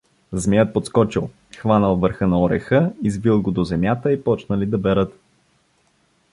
Змеят 0.33 0.73
подскочил, 0.73 1.29
хванал 1.57 1.95
върха 1.97 2.27
на 2.27 2.41
ореха, 2.41 2.91
извил 3.01 3.41
го 3.41 3.51
до 3.51 3.63
земята 3.63 4.11
и 4.11 4.23
почнали 4.23 4.65
да 4.65 4.77
берат. 4.77 5.13